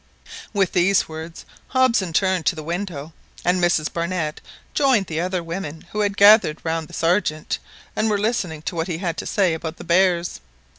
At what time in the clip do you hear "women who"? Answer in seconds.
5.43-5.99